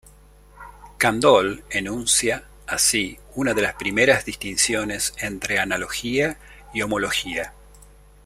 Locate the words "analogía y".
5.59-6.81